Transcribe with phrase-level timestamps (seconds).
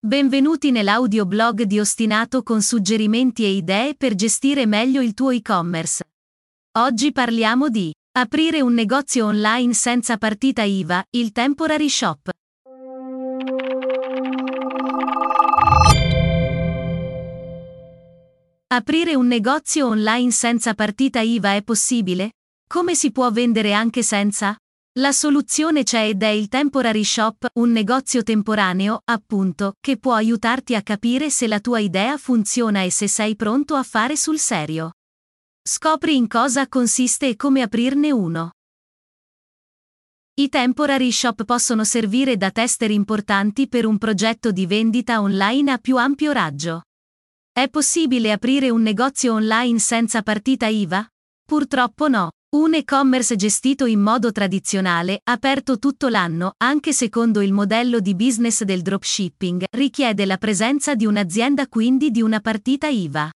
[0.00, 6.04] Benvenuti nell'audioblog di Ostinato con suggerimenti e idee per gestire meglio il tuo e-commerce.
[6.78, 12.30] Oggi parliamo di aprire un negozio online senza partita IVA, il temporary shop.
[18.68, 22.34] Aprire un negozio online senza partita IVA è possibile?
[22.68, 24.56] Come si può vendere anche senza?
[24.98, 30.74] La soluzione c'è ed è il Temporary Shop, un negozio temporaneo, appunto, che può aiutarti
[30.74, 34.94] a capire se la tua idea funziona e se sei pronto a fare sul serio.
[35.62, 38.54] Scopri in cosa consiste e come aprirne uno.
[40.34, 45.78] I temporary shop possono servire da tester importanti per un progetto di vendita online a
[45.78, 46.82] più ampio raggio.
[47.52, 51.08] È possibile aprire un negozio online senza partita IVA?
[51.44, 52.32] Purtroppo no.
[52.50, 58.62] Un e-commerce gestito in modo tradizionale, aperto tutto l'anno, anche secondo il modello di business
[58.62, 63.30] del dropshipping, richiede la presenza di un'azienda quindi di una partita IVA.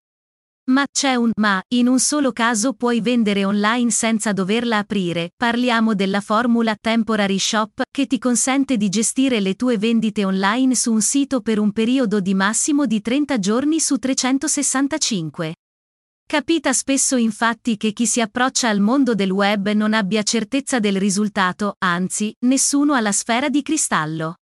[0.71, 5.95] Ma c'è un ma, in un solo caso puoi vendere online senza doverla aprire, parliamo
[5.95, 11.02] della formula Temporary Shop, che ti consente di gestire le tue vendite online su un
[11.02, 15.52] sito per un periodo di massimo di 30 giorni su 365.
[16.33, 20.97] Capita spesso infatti che chi si approccia al mondo del web non abbia certezza del
[20.97, 24.37] risultato, anzi, nessuno ha la sfera di cristallo.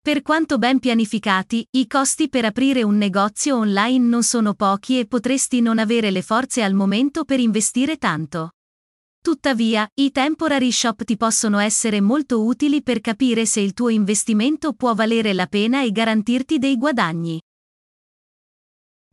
[0.00, 5.06] Per quanto ben pianificati, i costi per aprire un negozio online non sono pochi e
[5.06, 8.52] potresti non avere le forze al momento per investire tanto.
[9.20, 14.72] Tuttavia, i temporary shop ti possono essere molto utili per capire se il tuo investimento
[14.72, 17.38] può valere la pena e garantirti dei guadagni.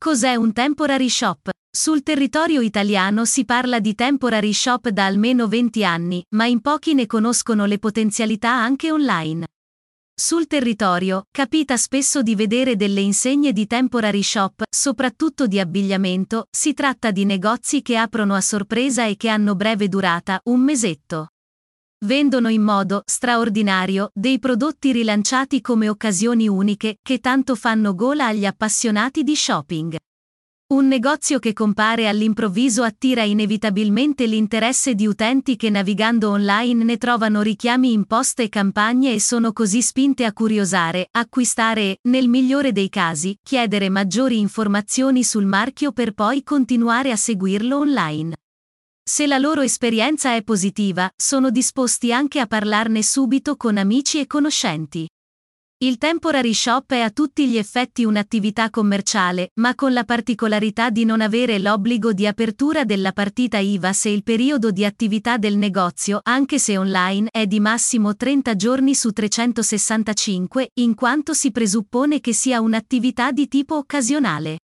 [0.05, 1.49] Cos'è un temporary shop?
[1.75, 6.93] Sul territorio italiano si parla di temporary shop da almeno 20 anni, ma in pochi
[6.93, 9.47] ne conoscono le potenzialità anche online.
[10.13, 16.75] Sul territorio, capita spesso di vedere delle insegne di temporary shop, soprattutto di abbigliamento, si
[16.75, 21.29] tratta di negozi che aprono a sorpresa e che hanno breve durata, un mesetto.
[22.05, 28.45] Vendono in modo straordinario dei prodotti rilanciati come occasioni uniche che tanto fanno gola agli
[28.45, 29.95] appassionati di shopping.
[30.67, 37.41] Un negozio che compare all'improvviso attira inevitabilmente l'interesse di utenti che navigando online ne trovano
[37.41, 42.71] richiami in post e campagne e sono così spinte a curiosare, acquistare e, nel migliore
[42.71, 48.35] dei casi, chiedere maggiori informazioni sul marchio per poi continuare a seguirlo online.
[49.07, 54.25] Se la loro esperienza è positiva, sono disposti anche a parlarne subito con amici e
[54.25, 55.07] conoscenti.
[55.77, 61.05] Il temporary shop è a tutti gli effetti un'attività commerciale, ma con la particolarità di
[61.05, 66.19] non avere l'obbligo di apertura della partita IVA se il periodo di attività del negozio,
[66.23, 72.33] anche se online, è di massimo 30 giorni su 365, in quanto si presuppone che
[72.33, 74.57] sia un'attività di tipo occasionale.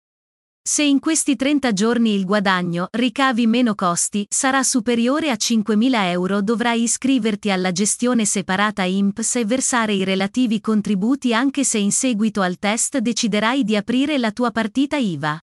[0.61, 6.41] Se in questi 30 giorni il guadagno, ricavi meno costi, sarà superiore a 5.000 euro
[6.41, 12.41] dovrai iscriverti alla gestione separata IMPS e versare i relativi contributi anche se in seguito
[12.41, 15.39] al test deciderai di aprire la tua partita IVA.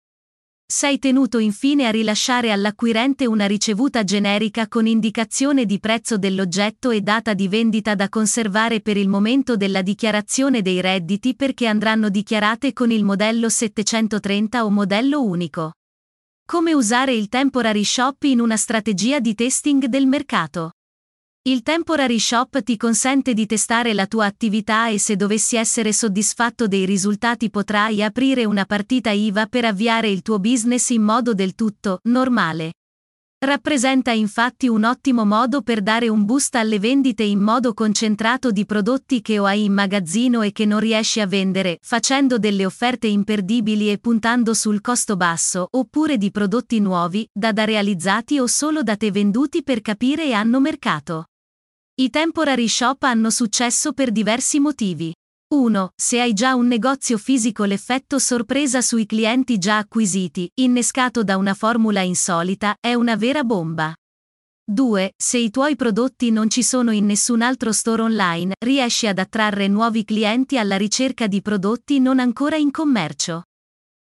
[0.68, 7.02] Sei tenuto infine a rilasciare all'acquirente una ricevuta generica con indicazione di prezzo dell'oggetto e
[7.02, 12.72] data di vendita da conservare per il momento della dichiarazione dei redditi perché andranno dichiarate
[12.72, 15.74] con il modello 730 o modello unico.
[16.44, 20.75] Come usare il temporary shop in una strategia di testing del mercato?
[21.48, 26.66] Il Temporary Shop ti consente di testare la tua attività e se dovessi essere soddisfatto
[26.66, 31.54] dei risultati potrai aprire una partita IVA per avviare il tuo business in modo del
[31.54, 32.72] tutto normale.
[33.38, 38.66] Rappresenta infatti un ottimo modo per dare un boost alle vendite in modo concentrato di
[38.66, 43.06] prodotti che o hai in magazzino e che non riesci a vendere, facendo delle offerte
[43.06, 48.82] imperdibili e puntando sul costo basso, oppure di prodotti nuovi, da da realizzati o solo
[48.82, 51.26] da te venduti per capire e hanno mercato.
[51.98, 55.14] I temporary shop hanno successo per diversi motivi.
[55.54, 55.92] 1.
[55.96, 61.54] Se hai già un negozio fisico l'effetto sorpresa sui clienti già acquisiti, innescato da una
[61.54, 63.94] formula insolita, è una vera bomba.
[64.70, 65.14] 2.
[65.16, 69.66] Se i tuoi prodotti non ci sono in nessun altro store online, riesci ad attrarre
[69.66, 73.44] nuovi clienti alla ricerca di prodotti non ancora in commercio.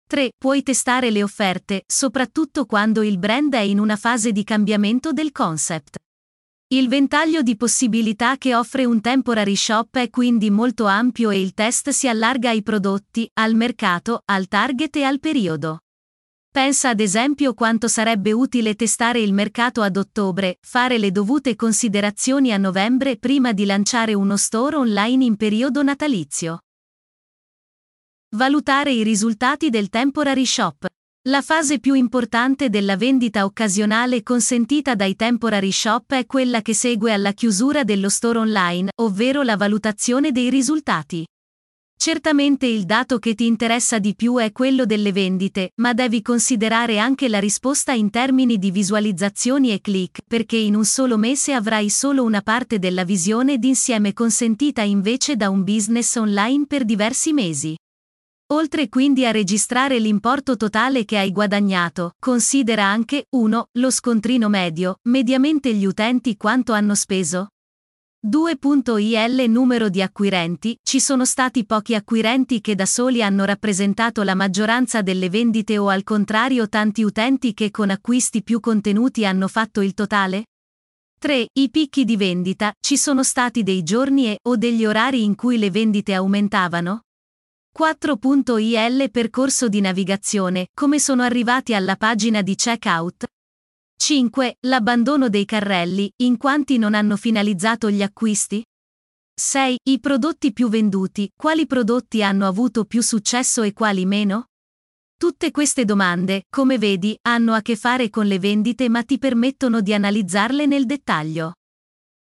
[0.10, 0.32] 3.
[0.38, 5.32] Puoi testare le offerte, soprattutto quando il brand è in una fase di cambiamento del
[5.32, 6.00] concept.
[6.70, 11.54] Il ventaglio di possibilità che offre un temporary shop è quindi molto ampio e il
[11.54, 15.84] test si allarga ai prodotti, al mercato, al target e al periodo.
[16.52, 22.52] Pensa ad esempio quanto sarebbe utile testare il mercato ad ottobre, fare le dovute considerazioni
[22.52, 26.64] a novembre prima di lanciare uno store online in periodo natalizio.
[28.36, 30.86] Valutare i risultati del temporary shop.
[31.28, 37.12] La fase più importante della vendita occasionale consentita dai temporary shop è quella che segue
[37.12, 41.26] alla chiusura dello store online, ovvero la valutazione dei risultati.
[42.00, 46.98] Certamente il dato che ti interessa di più è quello delle vendite, ma devi considerare
[46.98, 51.90] anche la risposta in termini di visualizzazioni e click, perché in un solo mese avrai
[51.90, 57.76] solo una parte della visione d'insieme consentita invece da un business online per diversi mesi.
[58.54, 63.68] Oltre quindi a registrare l'importo totale che hai guadagnato, considera anche 1.
[63.74, 67.50] lo scontrino medio, mediamente gli utenti quanto hanno speso,
[68.26, 74.34] 2.il numero di acquirenti, ci sono stati pochi acquirenti che da soli hanno rappresentato la
[74.34, 79.82] maggioranza delle vendite o al contrario tanti utenti che con acquisti più contenuti hanno fatto
[79.82, 80.46] il totale?
[81.20, 81.48] 3.
[81.54, 85.58] I picchi di vendita, ci sono stati dei giorni e o degli orari in cui
[85.58, 87.04] le vendite aumentavano?
[87.78, 93.26] 4.il percorso di navigazione, come sono arrivati alla pagina di checkout?
[93.96, 94.56] 5.
[94.62, 98.66] L'abbandono dei carrelli, in quanti non hanno finalizzato gli acquisti?
[99.40, 99.78] 6.
[99.90, 104.46] I prodotti più venduti, quali prodotti hanno avuto più successo e quali meno?
[105.16, 109.82] Tutte queste domande, come vedi, hanno a che fare con le vendite ma ti permettono
[109.82, 111.54] di analizzarle nel dettaglio.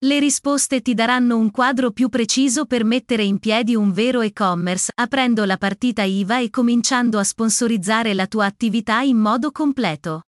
[0.03, 4.92] Le risposte ti daranno un quadro più preciso per mettere in piedi un vero e-commerce,
[4.95, 10.24] aprendo la partita IVA e cominciando a sponsorizzare la tua attività in modo completo.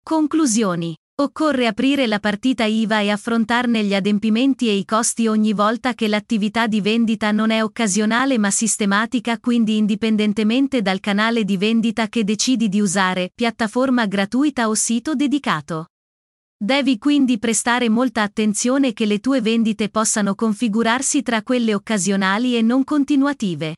[0.00, 0.94] Conclusioni.
[1.20, 6.06] Occorre aprire la partita IVA e affrontarne gli adempimenti e i costi ogni volta che
[6.06, 12.22] l'attività di vendita non è occasionale ma sistematica, quindi indipendentemente dal canale di vendita che
[12.22, 15.89] decidi di usare, piattaforma gratuita o sito dedicato.
[16.62, 22.60] Devi quindi prestare molta attenzione che le tue vendite possano configurarsi tra quelle occasionali e
[22.60, 23.76] non continuative.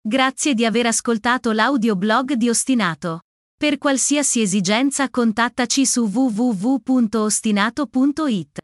[0.00, 3.22] Grazie di aver ascoltato l'audioblog di Ostinato.
[3.56, 8.63] Per qualsiasi esigenza contattaci su www.ostinato.it.